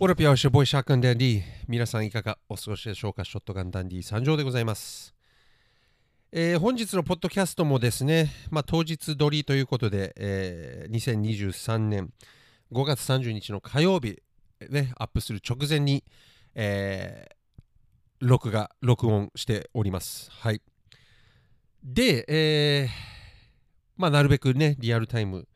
[0.00, 3.24] Holla people it's your boy ショットガンダンディ皆さんいかがお過ごしでしょうか？
[3.24, 5.12] ショットガンダンディ参上でございます、
[6.30, 12.12] えー本日のポッドキャストもですね、まあ、当日撮りということで、えー2023年
[12.72, 14.22] 5月30日の火曜日、
[14.70, 16.04] ね、アップする直前に、
[16.54, 17.34] えー
[18.20, 20.30] 録画録音しております。
[20.30, 20.62] はい。
[21.82, 22.88] で、えー
[23.96, 25.48] まあ、なるべくねリアルタイム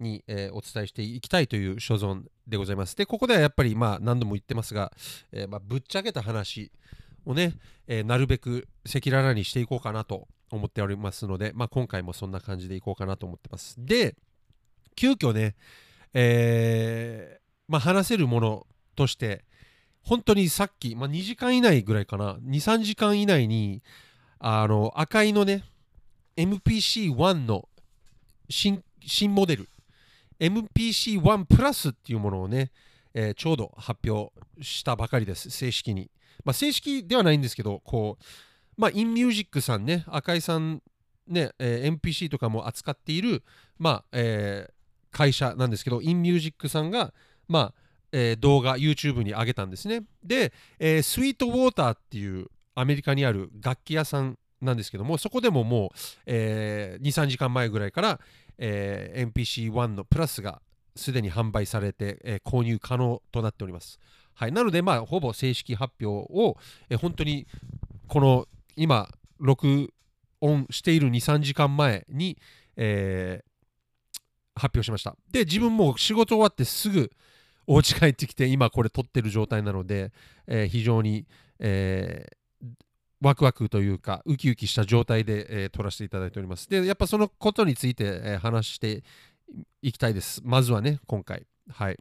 [0.00, 2.96] に、えーお伝えしていきたいという所存でございます。
[2.96, 4.92] で、ここではやっぱり、まあ、何度も言ってますが、
[5.32, 6.70] えーまあ、ぶっちゃけた話
[7.24, 7.54] をね、
[7.86, 13.74] えーなるべく赤裸々にしていこうかなと思っておりますので、まあ、今回もそんな感じでいこうかなと思ってます。
[13.78, 14.16] で、
[14.96, 15.54] 急遽ね、
[16.14, 19.44] えまあ、話せるものとして、
[20.02, 23.82] 本当にさっき、まあ、2時間以内ぐらいかな、2、3時間以内に、
[24.38, 25.64] あの、赤いのね、
[26.36, 27.68] MPC-1 の
[28.48, 29.68] 新新モデル
[30.40, 32.70] MPC-1 プラスっていうものをね、
[33.14, 35.50] えーちょうど発表したばかりです。
[35.50, 36.10] 正式に、
[36.44, 38.24] まあ、正式ではないんですけどこう
[38.76, 40.82] まあインミュージックさんね赤井さん
[41.26, 43.42] ね、えー MPC とかも扱っている
[43.78, 44.72] まあ、えー
[45.10, 47.14] 会社なんですけどインミュージックさんが
[47.48, 47.74] まあ、
[48.12, 50.04] えー動画 YouTube に上げたんですね。
[50.22, 58.20] で、えースイートウォーターっていうアメリカにある楽器屋さんなんですけどもそこでももう、えー23時間前ぐらいから、
[58.58, 60.60] えー NPC1 のプラスが
[60.96, 63.98] すでに販売されて、えー購入可能となっております。
[64.34, 66.56] はい、なので、まあ、ほぼ正式発表を、
[66.88, 67.46] えー本当に
[68.06, 69.92] この今、録
[70.40, 72.38] 音している2、3時間前に、
[72.76, 73.48] えー
[74.54, 75.16] 発表しました。
[75.30, 77.12] で、自分も仕事終わってすぐ
[77.68, 80.12] お家帰ってきて、今これ撮ってる状態なので、
[80.48, 81.26] えー非常に、
[81.60, 82.37] えー
[83.20, 86.68] ワクワクというかウキウキした状態で、えー撮らせていただいております。
[86.68, 89.02] で、やっぱそのことについて、えー話して
[89.82, 90.40] いきたいです。
[90.44, 91.46] まずはね、今回。
[91.70, 91.98] はい。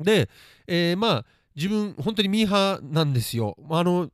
[0.00, 0.28] で、
[0.66, 1.24] えーまあ、
[1.56, 3.56] 自分、本当にミーハーなんですよ。
[3.70, 4.10] あの、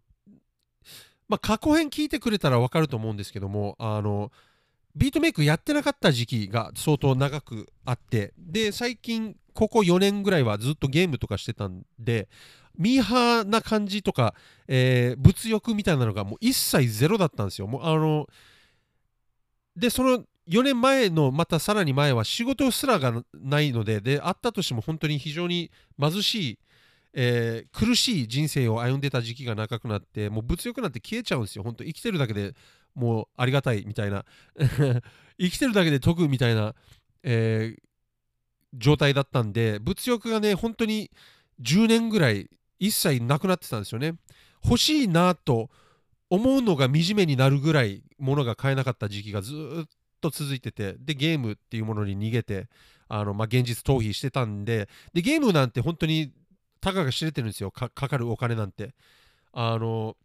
[1.28, 4.32] まあ、過去編聞いてくれたらわかると思うんですけども、あの、
[4.96, 12.28] ビートメイクやってなかった時期が相当長くあって、で、最近、ここ4年ぐらいはずっとゲームとかしてたんで、
[12.76, 14.34] ミーハーな感じとか、
[14.68, 17.66] えー物欲みたいなのがもう一切ゼロだったんですよ。
[17.66, 18.26] もうあの
[19.76, 26.58] でその4年前のまたさらに前は仕事すらがないのでであったとしても本当に非常に貧しい、
[27.14, 31.64] えー苦しい人生を歩んでた時期が長くなってもう物欲なんて消えちゃうんですよ。
[31.64, 32.54] 本当生きてるだけで
[32.94, 34.24] もうありがたいみたいな
[35.40, 36.74] 生きてるだけで得みたいな、
[37.22, 37.84] えー
[38.76, 41.10] 状態だったんで物欲がね本当に
[41.60, 42.50] 10年ぐらい
[42.84, 44.14] 一切なくなってたんですよね。
[44.62, 45.70] 欲しいなと
[46.28, 49.88] 思うのが惨めになるぐらいものが買えなかった時期がずっ
[50.20, 52.68] と続いててでゲームっていうものに逃げて
[53.08, 56.32] あの、まあ、現実逃避してたんででゲームなんて本当に
[56.80, 58.94] たかが知れてるんですよかかるお金なんて
[59.52, 60.16] あの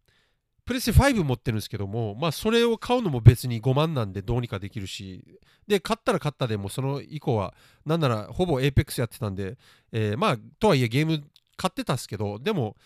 [0.65, 7.53] プレステ5持ってるんですけどもまあそれを買うのも別に5万なんでどうにかできるしで買ったら買ったでもその以降は
[7.85, 9.57] なんならほぼ APEX やってたんで、
[9.91, 11.23] えーまあとはいえゲーム
[11.59, 12.77] 買ってたっすけどでも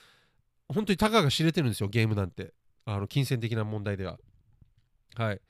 [0.68, 2.54] 本当にたかが知れてるんですよゲームなんて。
[2.86, 4.18] あの金銭的な問題では。
[5.16, 5.42] はい。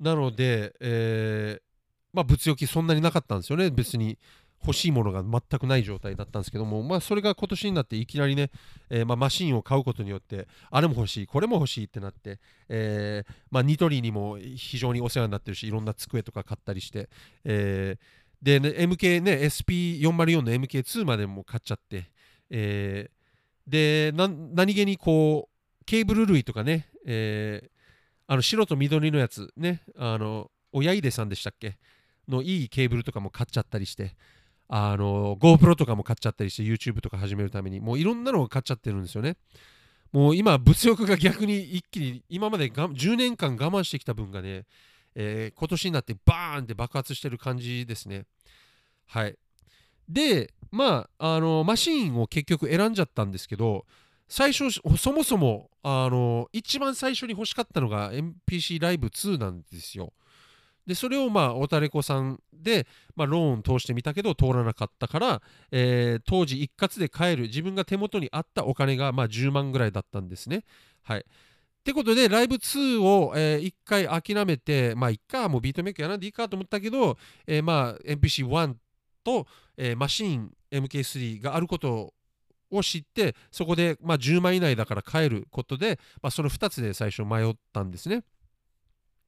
[0.00, 1.62] なので、えー
[2.12, 3.70] まあ物欲そんなになかったんですよね。
[3.70, 4.18] 別に
[4.64, 8.50] 欲しいものが全くない状態だったんですけども、まあ、それが今年になっていきなりね、
[8.88, 12.40] えーまあ、マシンを買うことによってあれも欲しいこれも欲しいってなって、
[12.70, 17.10] えーまあ、ニトリにも非常にお世話になってるしいろんな机とか買ったりして、
[17.44, 22.10] えーで、ね、MK ね SP404 の MK2 までも買っちゃって、
[22.50, 23.16] えー
[23.68, 27.70] で何気にこうケーブル類とかね、えー
[28.28, 31.78] あの白と緑のやつねあの親出さんでしたっけ？
[32.28, 34.16] のいいケーブルとかも買っちゃったりして
[34.68, 39.36] あの GoPro とかも買っちゃったりして YouTube とか始めるためにもういろんなのを買っちゃってるんですよね。
[40.12, 44.64] もう今物欲が逆に一気に今までが10年間我慢してきた分がね、
[45.14, 48.24] えー今年になってバーンって爆発してる感じですね。
[49.06, 49.36] はい。
[50.08, 53.84] でまああのマシーンを結局選んじゃったんですけど
[54.28, 60.12] 最初そもそもあの一番最初に欲しかったのが MPC ライブ2なんですよ
[60.86, 62.86] でそれをまあおたれこさんで、
[63.16, 70.64] まあ、ローン通してみたけど通らなかったから、えー当時一括で買える自分が手元にあったお金がまあ10万ぐらいだったんですね。
[71.02, 71.20] はい。
[71.20, 71.22] っ
[71.84, 78.74] てことでライブ2を、え1回諦めてまあいっかもうビートメイクやらんでいいかと思ったけど、えーまあ MPC1
[79.26, 79.46] と、
[79.76, 82.14] えーマシーン MK3 があること
[82.70, 88.24] を知ってそこで、まあ、10万以内だから買えることで、まあ、その2つで最初迷ったんですね。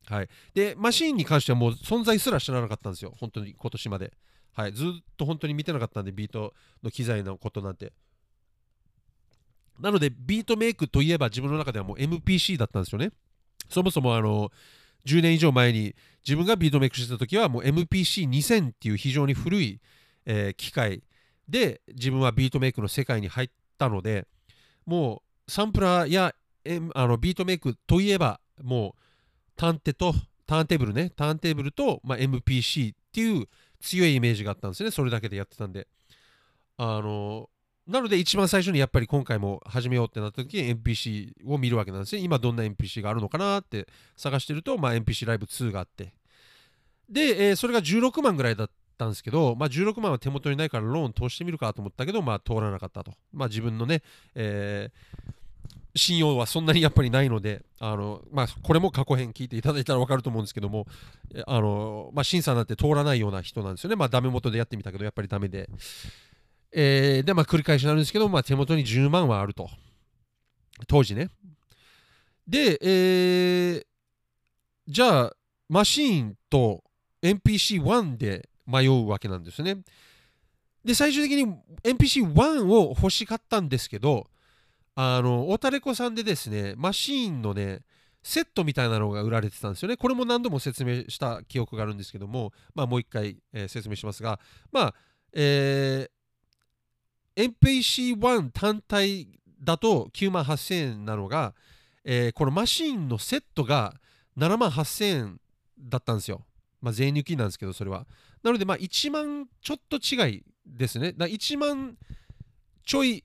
[0.07, 3.13] はい、でマシーンに関してはもう存在すら知らなかったんですよ。
[3.19, 4.13] 本当に今年まで、
[4.55, 7.93] はい、ずっと本当に見てなかったんでビートの機材のことなんて。
[9.79, 13.11] なのでビートメイクといえば自分の中ではもう MPC だったんですよね。
[13.69, 14.51] そもそもあの
[15.09, 15.95] 10年以上前に
[16.27, 19.81] 自分がビートメイクしてた時はもう MPC2000 っていう非常に古い、
[20.27, 21.03] えー、機械
[21.49, 24.27] で自分はビートメイクの世界に入ったので
[24.85, 26.35] もうサンプラーや、
[26.65, 29.03] M、あのビートメイクといえばもう
[29.57, 30.15] ターンテと
[30.47, 33.47] ターンテーブルねターンテーブルと、まあ、MPC っていう
[33.81, 34.91] 強いイメージがあったんですね。
[34.91, 35.87] それだけでやってたんで。
[36.77, 37.51] あの
[37.89, 42.21] なので一番最初にやっぱり今回も始めようってなった時に NPC を見るわけなんですね。
[42.21, 46.13] 今どんな NPC があるのかなって探してると、まあ、NPC ライブ2があって。
[47.09, 53.15] で、えー、それが16万ぐらいだったんですけど、まあ、16万は手元にないからローン通してみるかと思ったけど、まあ、通らなかったと。
[53.33, 54.03] まあ、自分のね、
[54.35, 55.33] えー、
[55.99, 60.87] 信用はそんなにやっぱりないので、あのまあ、これも過去編聞いていただいたら分かると思うんですけども、
[61.47, 63.97] あのまあ、審査なんて通らないような人なんですよね。
[63.97, 65.71] まあ、ダメ元でやってみたけど、やっぱりダメで。
[66.73, 69.69] えー、で、まあ、繰り返しになるんですけど、まあ、手元に10万はあると。
[70.87, 71.31] 当時ね。
[72.47, 73.87] で、えー、
[74.87, 75.37] じゃあ、
[75.69, 76.83] マシーンと
[77.23, 79.79] NPC1 で迷うわけなんですね。
[80.85, 81.55] で、最終的に
[81.85, 84.29] NPC1 を欲しかったんですけど、
[84.95, 87.81] あの、オタレコさんでですね、マシーンのね、
[88.23, 89.97] セットみたいなのが売られてたんですよね。
[89.97, 94.41] これも何度も説明した記憶があるんですけども、まあ、もう一回、えー、説明しますが、
[94.73, 94.95] まあ、
[95.33, 96.11] えー、
[97.39, 99.29] MPC1 単体
[99.63, 101.55] だと9万8000円なのが、
[102.05, 103.95] えー、このマシンのセットが
[104.37, 105.41] 7万8000円
[105.79, 106.45] だったんですよ。
[106.81, 108.07] まあ、税抜きなんですけど、それは。
[108.43, 111.13] なので、ま、1万ちょっと違いですね。
[111.13, 111.97] だ1万
[112.85, 113.25] ちょい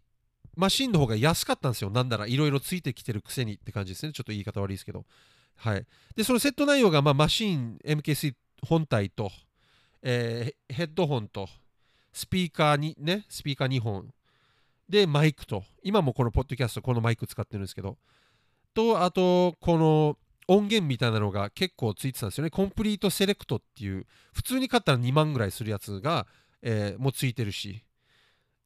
[0.55, 1.89] マシンの方が安かったんですよ。
[1.89, 4.11] なんならいろいろついてきてるくせにって感じですね。
[4.11, 5.05] ちょっと言い方悪いですけど。
[5.55, 5.85] はい。
[6.15, 9.31] で、そのセット内容が、まあ、マシン MK3 本体と、
[10.01, 11.47] えー、ヘッドホンと、
[12.13, 14.13] スピーカーにね、スピーカー2本。
[14.87, 15.63] で、マイクと。
[15.81, 17.97] 今もこのポッドキャスト、このマイク使ってるんですけど。
[18.73, 20.17] と、あと、この
[20.47, 22.49] 音源みたいなのが結構ついてたんですよね。
[22.49, 26.27] コンプリートセレクトっていう、普通に買ったら2万ぐらいするやつが、
[26.61, 27.83] えー、もうついてるし。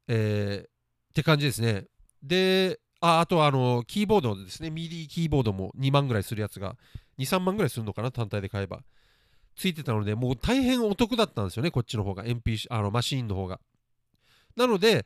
[0.08, 0.70] えー、っ
[1.14, 1.86] て感じですね。
[2.24, 4.70] で、ああとあの、キーボードですね。
[4.72, 6.76] ミディキーボードも2万ぐらいするやつが、
[7.20, 8.84] 2、3万ぐらいするのかな、単体で買えば。
[9.58, 13.60] ついてたので、もう大変お得だったんですよね、こっちの方が、MP、あのマシーンの方が。
[14.56, 15.06] なので、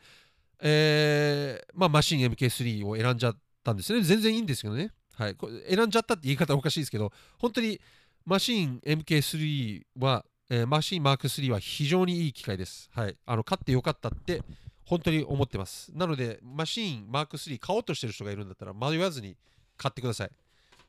[0.60, 4.02] えー、まあ、マシン MK3 を選んじゃったんですね。
[4.04, 4.92] 全然いいんですけどね。
[5.16, 7.80] はい、これ選んじゃったって言い方おかしいですけど、本当に
[8.26, 12.90] マシン MK3 は、えー、マシンマーク3は非常にいい機械です。
[12.94, 14.44] はい、あの買ってよかったって
[14.86, 15.92] 本当に思ってます。
[15.96, 19.38] なので、マシンマーク3買おうとしてる人がいるんだったら迷わずに
[19.78, 20.32] 買ってください。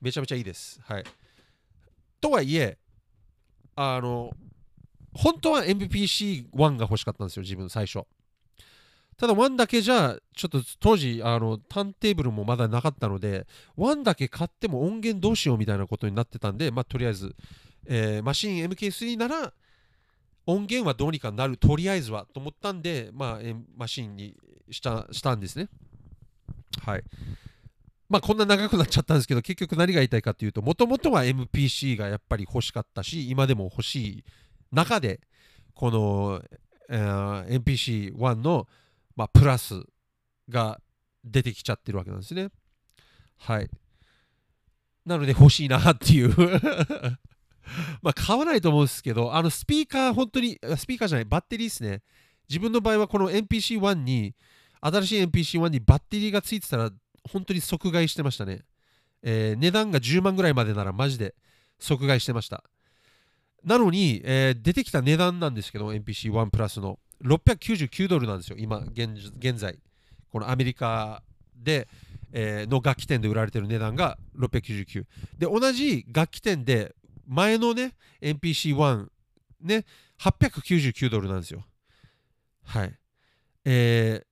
[0.00, 0.80] めちゃめちゃいいです。
[0.82, 1.04] はい。
[2.20, 2.78] とはいえ、
[3.76, 4.30] あの、
[5.14, 8.04] 本当は MPC1 が欲しかったんですよ、自分最初。
[9.16, 13.46] ただ1だけじゃ、ちょっと当時、あの、ターンテーブルもまだなかったので、
[13.76, 17.36] 1だけ買っても音源どうしようみたいなことになってたんで、まあ、とりあえず、
[17.86, 19.52] えー、マシン MK3 なら、
[20.46, 23.40] 音源はどうにかなる、とりあえずはと思ったんで、まあ、
[23.76, 24.34] マシンに
[24.70, 25.68] したしたんですね。
[26.84, 27.04] はい。
[28.12, 34.24] まあこんな長くなっちゃったんですけど結局何が言いたいかっていうともともとは MPC がやっぱり欲しかったし今でも欲しい
[34.70, 35.20] 中で
[35.72, 36.42] この、
[36.90, 38.68] えー、MPC1 の、
[39.16, 39.82] まあ、プラス
[40.50, 40.78] が
[41.24, 42.48] 出てきちゃってるわけなんですね。
[43.38, 43.70] はい。
[45.06, 46.34] なので欲しいなっていう。
[48.02, 52.02] まあ買わないと思うんですけどあのスピーカー本当にスピーカーじゃないバッテリーですね。
[52.46, 54.34] 自分の場合はこの MPC1 に
[54.82, 56.90] 新しい MPC1 にバッテリーがついてたら
[57.30, 58.62] 本当に即買いしてましたね。
[59.22, 61.34] えー、値段が10万ぐらいまでならマジで
[61.78, 62.64] 即買いしてました。
[63.64, 69.78] なのに、えー、出てきた値段なんですけど、NPC1 プラスの699ドルなんですよ、今現、現在。
[70.30, 71.22] このアメリカ
[71.54, 71.86] で、
[72.32, 75.04] えー、の楽器店で売られてる値段が699。
[75.38, 76.94] で、同じ楽器店で、
[77.28, 79.06] 前のね、NPC1、
[79.60, 79.84] ね、
[80.18, 81.64] 899ドルなんですよ。
[82.64, 82.94] はい。
[83.64, 84.26] えー、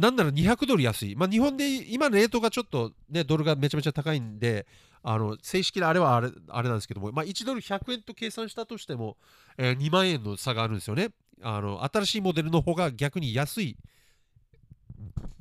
[0.00, 1.14] なんなら200ドル安い。
[1.14, 4.66] まあ、日本で今のレートがちょっとね、ドルがめちゃめちゃ高いんで、
[5.02, 9.16] あの正式なあれはあれあれなんですけども、まあ、1ドル100円と計算したとしても、
[9.56, 11.10] えー、2万円の差があるんですよね。
[11.42, 13.76] あの新しいモデルの方が逆に安い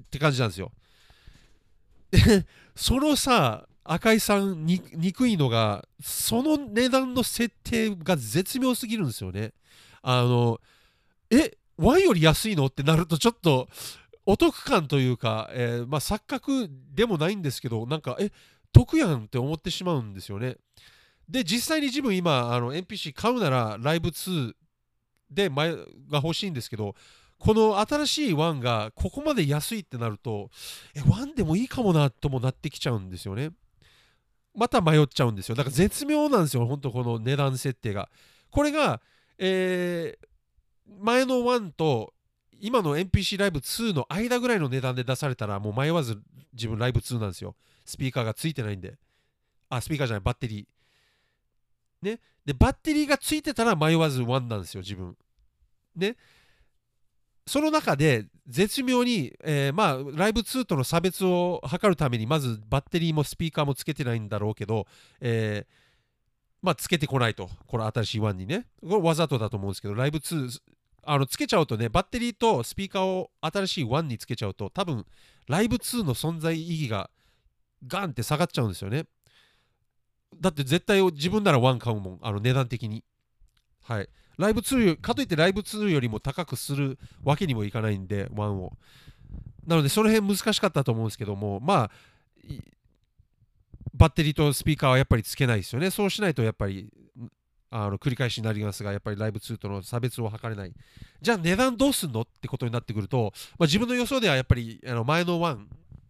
[0.02, 0.72] って感じなんですよ。
[2.76, 9.54] そのさ、赤井さんに憎いのが、その値段の設定が絶妙すぎるんですよね。
[10.02, 10.60] あの、
[11.30, 12.68] え、ワンより安いの？
[12.68, 13.70] ってなるとちょっと
[14.32, 18.30] お得感というか、えー、まあ、錯覚でもないんですけどなんかえ
[18.72, 20.58] 得やんって思ってしまうんですよね。
[21.28, 24.54] で実際に自分今あの NPC 買うならライブ2
[25.32, 26.94] で前が欲しいんですけど
[27.40, 30.52] この新しいワンがここまで安いってなると
[30.94, 33.50] えワンでもいいかもなともなってきちゃうんですよね。
[34.54, 35.56] また迷っちゃうんですよ。
[35.56, 38.10] だから絶妙なんですよ本当この値段設定が。
[38.52, 39.02] これが、
[39.40, 42.14] えー、前のワンと
[42.60, 46.20] 今の NPC ライブ2の間ぐらいの値段で出されたらもう迷わず
[46.54, 47.56] 自分ライブ2なんですよ。
[47.86, 48.98] スピーカーがついてないんで。
[49.70, 52.06] あスピーカーじゃないバッテリー。
[52.06, 52.20] ね。
[52.46, 55.16] でバッテリーがついてたら迷わず1なんですよ自分。
[55.96, 56.16] ね。
[57.48, 64.86] その中で絶妙に、えー、まあライブ2との差別を図るためにまずバッテリーもスピーカーもつけてないんだろうけど、
[65.20, 65.74] えー、
[66.62, 67.50] まあつけてこないと。
[67.68, 68.68] この新しい1にね。
[68.82, 70.60] これわざとだと思うんですけどライブ2
[71.12, 75.08] あのつけちゃうとねバッテリーとスピーカーを新しい1につけちゃうと多分
[75.48, 77.10] ライブ2の存在意義が
[77.88, 79.06] ガンって下がっちゃうんですよね。
[80.40, 82.20] だって絶対自分なら1買うもん。
[82.22, 83.04] あの値段的に。
[83.82, 84.10] はい。
[84.38, 88.74] ライブ2かといってライブ2よりも高くするわけにもいかないんで1を。
[89.66, 91.92] なのでその辺難しかったと思うんですけどもまあ
[93.96, 95.90] バッテリーとスピーカーはやっぱりつけないですよね。
[95.90, 96.88] そうしないとやっぱり
[97.72, 100.74] あの繰り返しになりますがやっぱりライブ2との差別を図れない。
[101.22, 105.58] じゃあ値段どうすんのってことになってくると、まあ、自分の予想ではやっぱりあの前の1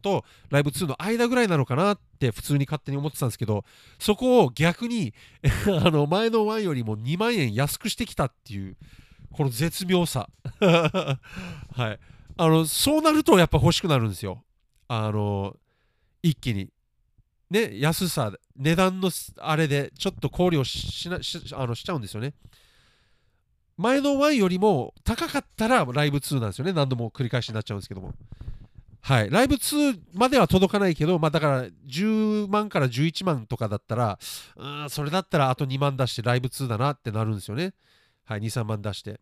[0.02, 3.66] とライブ2の間ぐらいなのかなって普通に勝手に思ってたんですけど
[4.00, 5.14] そこを逆に
[5.68, 8.78] あの前の1よりも2万円安くしてきたっていう
[9.32, 10.30] この絶妙さ。
[10.60, 11.20] は
[11.92, 12.00] い。
[12.38, 14.44] あのそうなるとやっぱ欲しくなるんですよ。
[14.88, 15.56] あの
[16.24, 16.70] 一気に。
[17.50, 22.34] ね安さ値段のあれでちょっと考慮しなしあのしちゃうんですよね。
[23.78, 26.74] 前の1よりも高かったらライブ2なんですよね。
[26.74, 28.14] 何度も繰り返しになっちゃうんですけども。
[29.02, 34.20] はい、ライブ2までは届かないけど、まあ、だから10万から11万とかだったら、
[34.58, 37.74] うんそれだったらあと2万出してライブ2だなってなるんですよね。
[38.26, 39.20] はい、2、3万出して。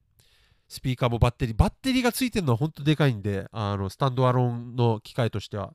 [0.68, 5.74] スピーカーもバッテリー、バッテリーがついてるのは本当でかいんで、あのスタンドアロンの機械としては、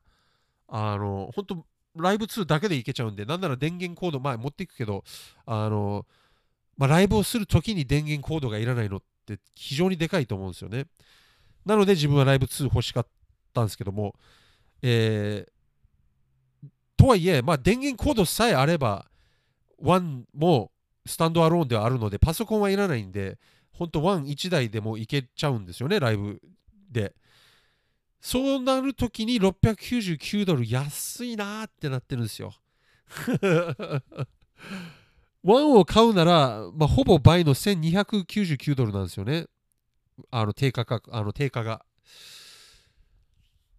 [0.68, 5.04] あの本当ライブ2だけでいけちゃうんで、なんなら電源コード、まあ持っていくけど、
[5.46, 6.06] あの
[6.76, 10.86] まあ、ライブをするときに電源コードがいらないのって非常にでかいと思うんですよね。
[11.66, 13.10] なので自分はライブ2欲しかった。
[13.60, 14.14] んですけども、
[14.80, 19.06] えー、とはいえ、まあ、電源コードさえあれば、
[19.82, 20.72] 1も
[21.04, 23.38] スタンドアローンではあるので、パソコンはいらないんで、
[23.72, 26.40] 本当1、1台でもいけちゃうんですよね、ライブ
[26.90, 27.14] で。
[28.22, 32.54] そうなるときに699ドル安いなーってなってるんですよ。
[35.44, 39.48] 1を買うなら、まあ、ほぼ倍の1299ドルなんですよね。
[40.30, 41.84] あの低価格、あの定価が。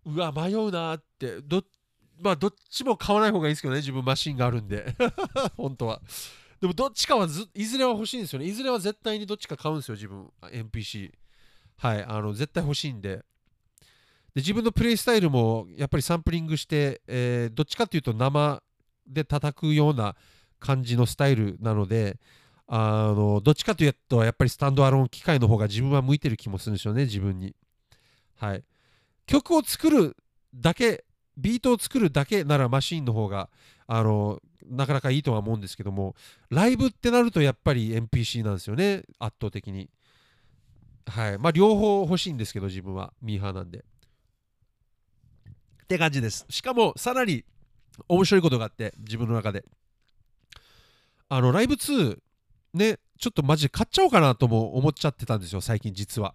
[0.04, 1.40] うわ迷うなーって。
[1.40, 1.64] ど
[2.20, 4.94] まあどっちも買わない方がいいですけどね自分マシンがあるんで。
[5.56, 6.02] 本当は。
[6.60, 8.46] でもどっちかはずいずれは欲しいんですよね。
[8.46, 10.30] いずれは絶対にどっちか買うんですよ自分。
[10.42, 11.14] NPC
[11.78, 13.24] はいあの絶対欲しいんで。
[14.36, 18.62] で自分のプレイスタイルもやっぱりサンプリングして、えー、どっちかっていうと生
[19.08, 20.16] で叩くような
[20.60, 22.20] 感じのスタイルなので
[22.68, 27.56] あのどっちかというとやっぱりスタンドアローン機械の方が自分は向いてる気もするんですよね自分に。
[28.38, 28.64] はい。
[29.28, 30.18] 曲を作る
[30.54, 31.06] だけ
[31.38, 33.50] ビートを作るだけならマシンの方が
[33.88, 36.16] あのなかなかいいとは思うんですけども
[36.50, 39.90] ライブってなるとやっぱり NPC なんですよね圧倒的に。
[41.06, 41.38] はい。
[41.38, 43.84] まあ両方欲しいんですけど自分はミーハーなんで。
[45.94, 46.46] って感じです。
[46.50, 47.46] しかもさらに
[48.08, 49.64] 面白いことがあって自分の中で。
[51.30, 52.18] あのライブ2
[52.74, 56.34] ねちょっとマジで買っちゃおうかなとも思っちゃってたんですよ最近実は。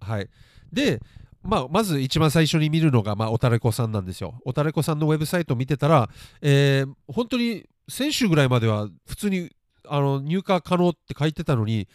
[0.00, 0.28] はい。
[0.72, 1.00] で
[1.42, 4.40] まあ、まず一番最初に見るのが、まあ、おたれこさんなんですよ。
[4.44, 6.10] おたれこさんのウェブサイトを見てたら、
[6.42, 9.50] えー、本当に先週ぐらいまでは普通に
[9.86, 11.86] あの入荷可能って書いてたのに、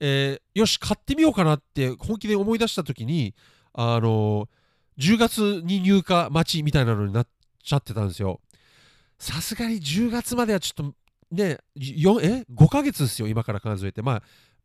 [0.00, 3.34] えー、よし、買ってみようかなって本気で思い出した時に、
[3.72, 4.48] あの
[5.00, 7.26] 10月に入荷待ちみたいなのになっ
[7.62, 8.40] ちゃってたんですよ。
[9.18, 10.94] さすがに10月まではちょっと
[11.34, 14.02] ね、え？5ヶ月ですよ、今から数えて。
[14.02, 14.22] まあ、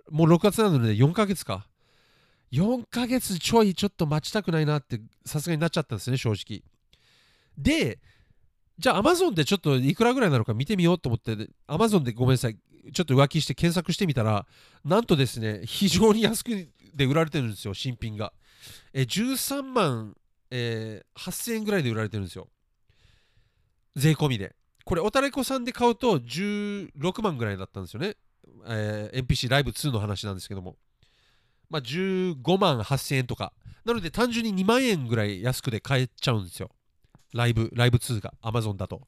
[0.10, 1.68] もう6月なので4ヶ月か。
[2.52, 6.62] 4ヶ月ちょいちょっと待ちたくないなってさすがになっちゃったんですね正直
[7.58, 8.00] で
[8.78, 12.58] じゃあ Amazon でちょっといくらぐらいなのか見てみようと思って Amazon でごめんなさい
[12.94, 14.46] ちょっと浮気して検索してみたら
[14.84, 18.32] なんとですね非常に安くで売られてるんですよ新品が
[18.94, 20.16] え13万、
[20.58, 22.48] えー、8000円ぐらいで売られてるんですよ
[23.96, 28.16] 税込みでこれおたれこさんで買うと16万ぐらいだったんですよね、
[28.68, 30.76] えー、NPC ライブ2の話なんですけども
[31.70, 33.54] まあ、15万8000円とか。
[33.84, 36.70] なので単純に2万円ぐらい安くで買えちゃうんですよ。
[37.34, 39.02] ライブ、ライブ2が Amazon だと。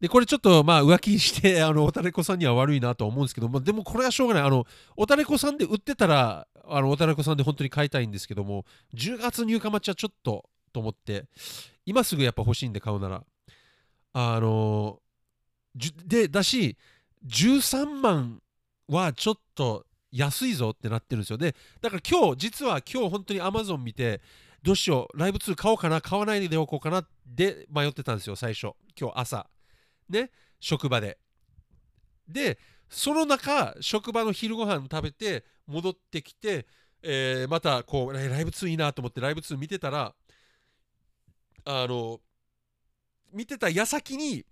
[0.00, 4.42] で、これちょっとまあ浮気して、あの、おたれこさんには悪いなと思うんですけど、まあ、でもこれはしょうがない。
[4.44, 11.24] あの、おたれこさんで売ってたら、あの、おたらこさんで本当に買いたいんですけども、10月入荷待ちはちょっとと思って、
[11.86, 13.24] 今すぐやっぱ欲しいんで買うなら、
[14.12, 15.00] あの
[16.06, 16.76] で、だし、
[17.26, 18.42] 13万
[18.88, 21.38] はちょっと安いぞってなってるんですよ。
[21.38, 24.20] で、だから今日、実は今日本当に Amazon 見て、
[24.62, 28.72] どうしよう、ライブ2買おうかな、買わないでおこうかなで迷ってたんですよ、最初。
[28.98, 29.46] 今日朝。
[30.08, 31.18] ね、職場で。
[32.28, 32.58] で、
[32.88, 36.66] その中、職場の昼ご飯食べて、戻ってきて、
[37.02, 40.14] えー、またこう、ライブ2いいなと思ってライブ2見てたら、
[41.64, 42.20] あの、
[43.32, 44.44] 見てた矢先に、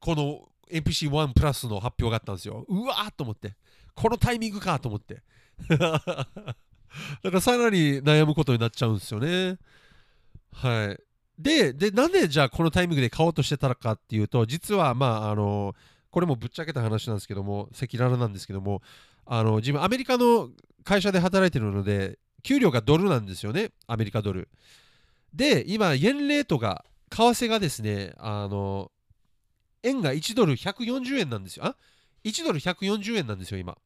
[0.00, 2.64] この NPC1 プラスの発表があったんですよ。
[2.68, 3.56] うわーと思って。
[3.94, 5.22] このタイミングかと思って。
[5.68, 6.54] だか
[7.30, 9.58] らさらに悩むことになっちゃうんですよね。
[10.52, 11.00] はい。
[11.38, 15.74] で、で、なんでじゃあこのタイミングで買おうとしてたのかっていうと、実はまあ、あの、
[16.18, 18.82] これもぶっちゃけた話なんですけども、赤裸々なんですけども、
[19.24, 20.50] あの、自分アメリカの
[20.82, 24.48] 会社で働いてるので、給料がドルなんですよね、アメリカドル。
[25.32, 28.90] で、今、円レートが、為替がですね、あの、
[29.84, 31.66] 円が1ドル140円なんですよ。
[31.66, 31.76] あ
[32.24, 33.78] ?1 ドル140円なんですよ、今。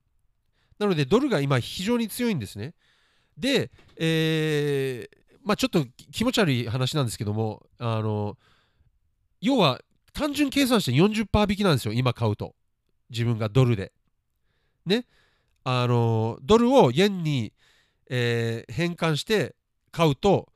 [0.78, 2.72] なので、ドルが今非常に強いんですね。
[3.36, 8.38] で、えー、まあちょっと気持ち悪い話なんですけども、あの、
[9.42, 9.82] 要は
[10.12, 12.54] 単純計算して40%引きなんですよ、今買うと。
[13.10, 13.92] 自分がドルで。
[14.86, 15.06] ね。
[15.64, 17.52] あの、ドルを円に、
[18.10, 19.54] えー、変換して
[19.90, 20.48] 買うと、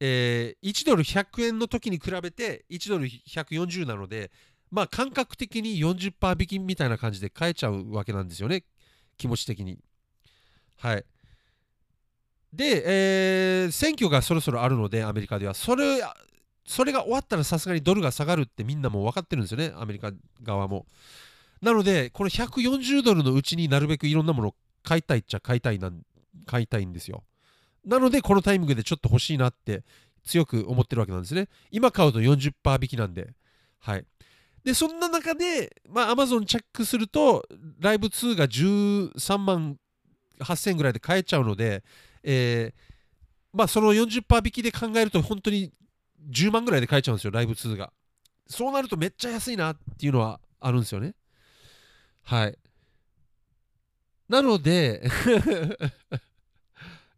[0.00, 4.30] えー、1ドル100円の時に比べて1ドル140なので、
[4.70, 8.64] まあ感覚的に40%引きみたいな感じで買えちゃうわけなんですよね。
[9.16, 9.78] 気持ち的に。
[10.76, 11.04] はい。
[12.52, 15.54] で、えー、選挙がそろそろあるので、アメリカでは。
[15.54, 16.00] それ、
[16.68, 20.84] それが終わったらさすがにドルが下がるってみんなも分かってるんですよね、アメリカ側も。
[21.62, 26.02] なので、この140ドルのうちになるべくいろんなものを買いたいっちゃ買いたいなん
[26.44, 27.24] 買いたいんですよ。
[27.86, 29.82] なので、このタイミングでちょっと欲しいなって
[30.24, 31.48] 強く思ってるわけなんですね。
[31.70, 33.32] 今買うと40%引きなんで。
[33.78, 34.04] はい。
[34.62, 37.48] で、そんな中で、まあ、Amazon チェックすると、
[37.80, 39.78] ライブ2が13万
[40.40, 41.82] 8000円ぐらいで買えちゃうので、
[42.22, 45.72] えー、まあ、その40%引きで考えると、本当に
[46.30, 47.92] 10万ぐらいで買えちゃうんですよ、ライブ2が。
[48.46, 51.14] そうなるとめっちゃ安いなっていうのはあるんですよね。
[52.22, 52.58] はい。
[54.28, 55.02] なので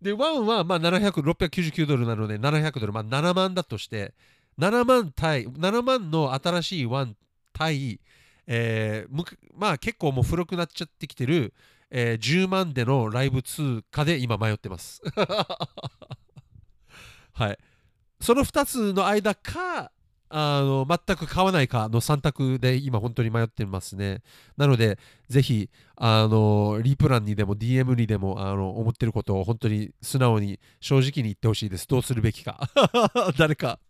[0.00, 4.14] で、1はまあ700、699ドルなので700ドル、まあ7万だとして、
[4.58, 7.14] 7万対、7万の新しい1
[7.52, 8.00] 対、
[8.46, 11.52] えー、まあ結構もう古くなっちゃってきてる、
[11.90, 15.02] えー、10万でのライブ通貨で今迷ってます
[17.34, 17.58] はい
[18.20, 19.90] その2つの間か
[20.32, 24.22] あの全く買わないかの3択で今本当に迷ってますね。
[24.56, 24.96] なので、
[25.28, 31.88] ぜひ、あのリプランにでも DM にでもあの思ってることを本当に素直に正直に言ってほしいです。
[31.88, 32.60] どうするべきか。
[33.36, 33.80] 誰か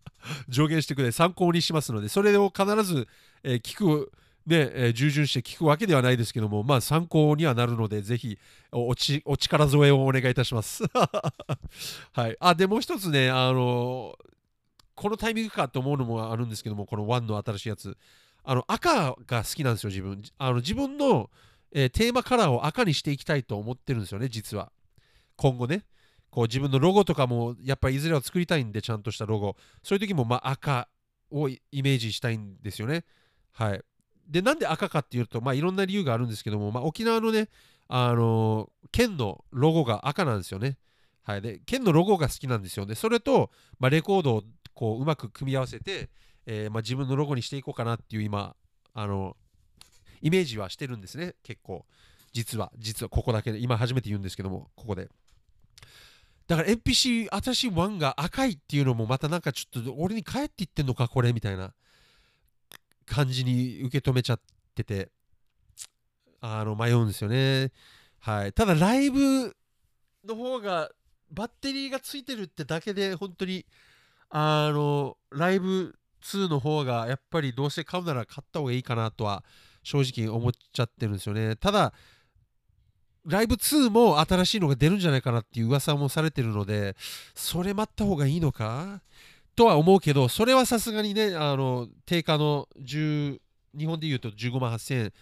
[0.51, 3.07] 助言してくれ、参考にしますので、それを必ず、
[3.43, 4.11] えー、聞く
[4.45, 8.39] で、えー、従順して聞くわけではないですけども、まあ参考にはなるので、ぜひ
[8.71, 10.83] おちお力添えをお願いいたします。
[12.13, 12.37] はい。
[12.39, 14.17] あ、でもう一つね、あの
[14.95, 17.97] このタイミングかと思うのもあるんですけども、この1の新しいやつ。
[18.43, 20.21] あの赤が好きなんですよ、自分。
[20.37, 21.29] あの自分の、
[21.71, 24.71] えー、テーマカラーを赤にしていきたいと思ってるんですよね、実は。
[25.35, 25.85] 今後ね。
[26.31, 29.55] こう自分のロゴとかもやっぱりいずれは作りたいんで、ちゃんとしたロゴ。
[29.83, 30.87] そういう時もまあ赤
[31.29, 33.03] をイメージしたいんですよね。
[33.51, 33.81] はい。
[34.31, 37.49] で、なんで赤かっていうと、まあ、いろんな理由があるんですけども、まあ、沖縄のね、
[37.89, 40.77] あのー、県のロゴが赤なんですよね。
[41.23, 41.41] はい。
[41.41, 42.95] で、県のロゴが好きなんですよね。
[42.95, 46.09] それと、まあ、レコードをこううまく組み合わせて、
[46.45, 48.55] えー、まあ、自分のロゴにしていこうかなっていう今、
[48.93, 49.35] あの
[50.21, 51.85] イメージはしてるんですね、結構。
[52.31, 55.09] 実は、実はここだけで、今初めて言うんですけども、ここで。
[56.47, 61.73] だから NPC 新しい1が赤いっていうのもまたなんかちょっと俺に帰っていってんのかこれみたいな
[63.11, 64.39] 感じに受け止めちゃっ
[64.73, 65.11] てて、
[66.39, 67.71] あの、迷うんですよね。
[68.19, 68.53] はい。
[68.53, 69.53] ただ、ライブ
[70.25, 70.89] の方が、
[71.29, 73.65] バッテリーがついてるってだけで、本当に、
[74.29, 75.93] あの、ライブ
[76.23, 79.43] 2の方が、やっぱりどうせ買うなら買った方がいいかなとは、
[79.83, 81.57] 正直思っちゃってるんですよね。
[81.57, 81.93] ただ、
[83.25, 86.95] ライブ2も新しいのが出るんじゃないかなっていう噂もされてるので、
[87.35, 89.01] それ待った方がいいのか？
[89.55, 93.39] とは思うけど、それはさすがにね、あの定価の10、
[93.77, 95.13] 日本でいうと15万8000円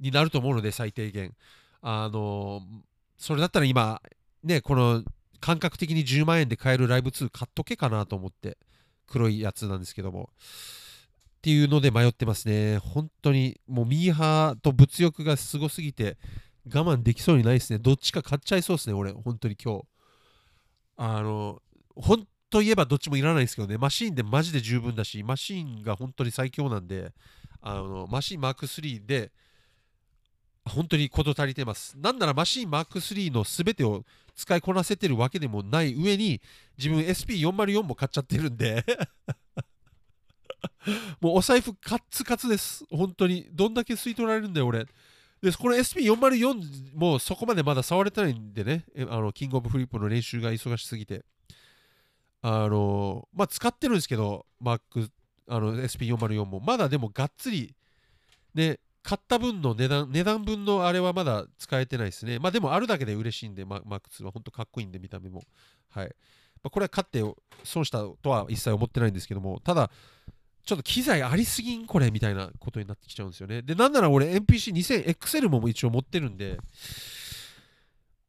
[0.00, 1.34] になると思うので、最低限。
[1.80, 2.60] あの
[3.16, 4.00] それだったら今、
[4.42, 5.04] ね、この
[5.40, 8.58] 感覚的に10万円で買えるライブ2買っとけかなと思って、
[9.06, 10.30] 黒いやつなんですけども。
[11.38, 12.78] っていうので迷ってますね。
[12.78, 16.18] 本当に、もうミーハーと物欲がすごすぎて、
[16.66, 17.78] 我慢できそうにないですね。
[17.78, 19.84] どっちか買っちゃいそうですね、俺、本当に今日。
[20.96, 21.62] あの、
[21.94, 27.12] 本当言えばどっちもいらないですけどね、マシーンでマジで十分だし、マシーンが本当に最強なんで、
[27.60, 29.32] あのマシーンマーク3で、
[30.64, 31.96] 本当に事足りてます。
[31.98, 36.40] なんならマシーンマーク3の全てを使いこなせてるわけでもない上に、
[36.76, 38.84] 自分 SP404 も買っちゃってるんで
[41.20, 42.84] もうお財布カッツカツです。
[42.90, 43.48] 本当に。
[43.52, 44.86] どんだけ吸い取られるんだよ、俺。
[45.42, 51.24] で、この SP404 もそこまでまだ触れてないんでね、あのキングオブフリップの練習が忙しすぎて。
[52.42, 55.10] あの、まあ、使ってるんですけど、マック、
[55.48, 56.60] あの SP404 も。
[56.60, 57.74] まだでもがっつり、
[58.54, 62.38] ね、買った分の値段、値段分のあれはまだ使えてないですね。
[62.38, 65.42] まあでもあるだけで嬉しいんで、ママック2は本当かっこいいんで、見た目も。
[65.88, 66.06] はい。
[66.62, 67.22] まあ、これは買って
[67.64, 69.90] 損したとは一切思ってないんですけども、ただ、
[70.64, 73.62] ちょっと機材ありすぎんこれみたいなことになってきちゃうんですよね。
[73.62, 76.58] で、なんなら俺 NPC2000XL も一応持ってるんで、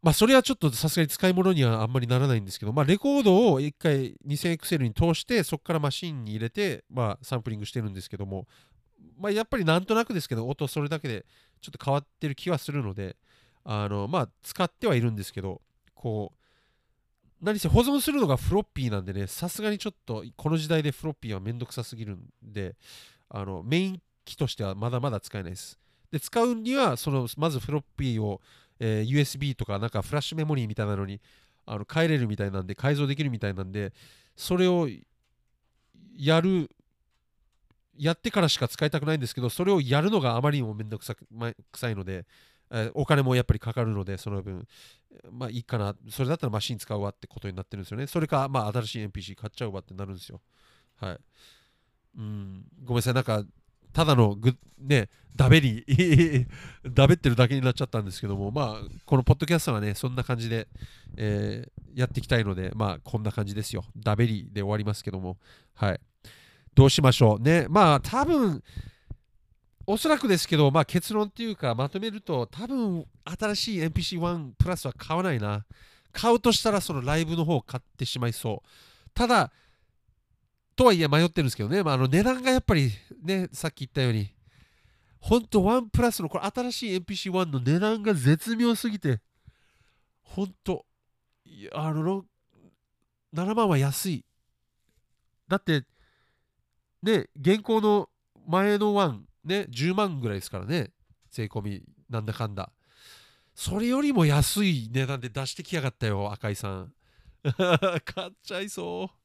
[0.02, 8.48] まあそれはちょっとさすがに使い物にはあんまりならないんですけど、まあレコードを一回 2000XL に通して、そこからマシンに入れて、まあサンプリングしてるんですけども、
[9.18, 11.26] まあやっぱりなんとなくですけど、音それだけで
[11.62, 13.18] ちょっと変わってる気はするので、
[13.66, 15.62] あの、まあ使ってはいるんですけど、
[15.94, 16.40] こう、
[17.42, 22.76] 何せ保存するのがフロッピーなんでね、さすがにちょっとこの時代でフロッピーはめんどくさすぎるんで、
[23.30, 25.80] あのメイン機としてはまだまだ使えないです。
[26.12, 28.42] で、使うには、そのまずフロッピーを、
[28.80, 31.20] えー、USB とかなんかフラッシュメモリーみたいなのに
[31.70, 33.94] あの変えれるみたいなんで、改造できるみたいなんで、
[34.36, 34.90] それを
[36.18, 36.70] やる、
[37.96, 41.14] やってからしか使いたくないんですけど、それをやるのがあまりにもめんどくさ
[41.90, 42.26] いので、
[42.72, 44.68] えお金もやっぱりかかるので、その分、
[45.32, 48.08] まあいいかな、それだったらマシン使うわってことになってるんですよね。
[48.08, 50.42] それか、まあ新しい NPC 買っちゃうわってなるんですよ。
[50.96, 51.20] はい。
[52.18, 53.44] うん、ごめんなさい、なんか、
[53.94, 55.86] ただのぐ、ね、ダベり、
[56.92, 60.68] ダベってるだけになっちゃったんですけども、まあ、このポッドキャストはね、そんな感じで、
[61.18, 63.86] えー、やっていきたいので、まあ、こんな感じですよ。
[63.96, 65.38] ダベりで終わりますけども、
[65.74, 66.00] はい。
[66.76, 67.42] どうしましょう。
[67.42, 68.64] ね、まあ、多分、
[69.92, 75.66] おそらくですけど、まあ、結論っていうかまとめると多分新しい NPC1 プラスは買わないな
[76.12, 79.52] 買うとしたらそのライブの方を買ってしまいそうただ
[80.80, 84.34] とはいえ迷ってるんですけどね、まあ、あの値段がやっぱりねさっき言ったように
[85.20, 89.20] 本当1プラスのこれ新しい NPC1 の値段が絶妙すぎて
[90.22, 90.86] 本当
[91.74, 92.24] あの
[93.36, 94.26] 7万は安い
[95.48, 95.84] だって
[97.04, 98.10] ね現行の
[98.48, 100.92] 前の1ね、10万ぐらいですからね、
[101.32, 102.72] 税込み、なんだかんだ。
[103.56, 106.94] それよりも安い値段で出してきやがったよ、赤井さん。
[108.06, 109.19] 買っちゃいそう。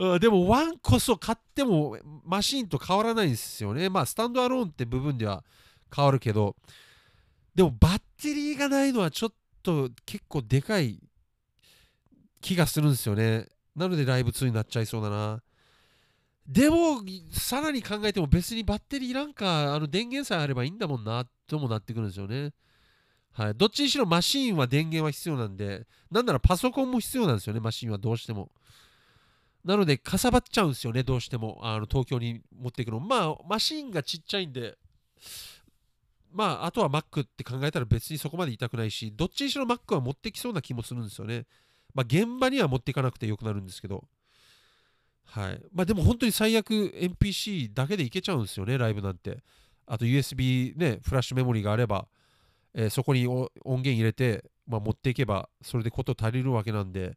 [0.00, 3.90] うん、でも、ワンこそ買ってもマシンと変わらないんですよね。
[3.90, 5.44] まあ、スタンドアローンって部分では
[5.94, 6.56] 変わるけど、
[7.54, 9.32] でも、バッテリーがないのはちょっ
[9.62, 10.98] と結構でかい
[12.40, 13.46] 気がするんですよね。
[13.76, 15.42] なので、ライブ2になっちゃいそうだな。
[16.46, 22.54] でも、さらに考えても別にバッテリーいらんか、あの電源さえあればいいんだもんな、ともなってくるんですよね。
[23.32, 23.54] はい。
[23.54, 28.50] どっちにしろマシーンは電源は必要なんで、なんならパソコンも必要なんですよね、マシンはどうしても。
[29.64, 31.58] なので、かさばっちゃうんですよね、どうしても。
[31.62, 33.00] あの東京に持っていくの。
[33.00, 34.78] まあ、マシンがちっちゃいんで、
[36.32, 41.46] まあ、あとは Mac って考えたら別にそこまで痛くないし、どっちにしろ Mac は持ってきそうな気もするんですよね。
[41.94, 44.04] まあ、現場には持っていかなくてよくなるんですけど。
[45.24, 49.42] はいまあ、でも本当に最悪 NPC だけでいけちゃうんですよね、ライブなんて。
[49.86, 52.08] あと USB ね、フラッシュメモリがあれば、
[52.74, 57.16] えー、そこに音源入れて、まあ、持っていけば、それでこと足りるわけなんで、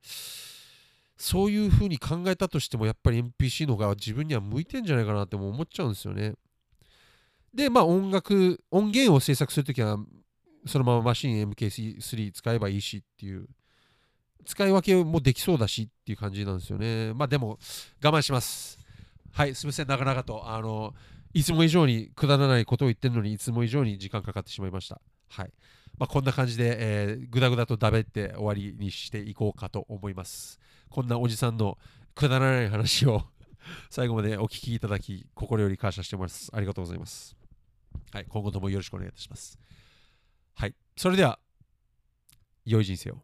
[1.24, 6.34] そういうふうに考えたとしても、やっぱり NPC の方が自分には向いてんじゃないかなって思っちゃうんですよね。
[7.54, 9.98] で、まあ音楽、音源を制作するときは、
[10.66, 13.48] そのままマシン MK3 使えばいいしっていう
[14.46, 17.14] 使い分けもできそうだしっていう感じなんですよね。
[17.14, 17.58] まあでも、
[18.04, 18.78] 我慢します。
[19.32, 20.94] はい、すみません、なかなかと、あの、
[21.34, 25.00] いつも以上にくだらないことを言ってるのに、いつも以上に時間かかってしまいました。
[25.30, 25.54] はい。
[25.98, 30.60] まあ、こんな感じで、えー、ぐだぐだとだべって終わりにしていこうかと思います。
[30.93, 31.79] こんなおじさんの
[32.13, 33.23] くだらない話を
[33.89, 36.51] 最後までお聞きいただき、心より感謝しております。
[36.53, 37.36] ありがとうございます。
[38.12, 39.58] はい、今後ともよろしくお願いいたします。
[40.53, 41.39] はい、それでは、
[42.63, 43.23] 良い人生を。